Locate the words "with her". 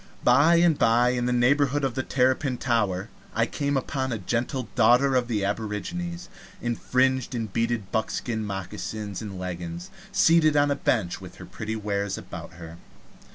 11.21-11.45